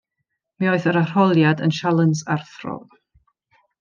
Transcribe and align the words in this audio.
Mi 0.61 0.69
oedd 0.69 0.87
yr 0.91 0.97
arholiad 1.01 1.61
yn 1.67 1.75
sialens 1.81 2.23
arthrol. 2.37 2.85